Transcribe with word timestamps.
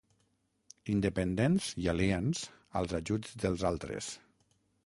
Independents 0.93 1.69
i 1.83 1.87
aliens 1.95 2.41
als 2.81 2.99
ajuts 3.01 3.39
dels 3.45 3.67
altres. 3.73 4.09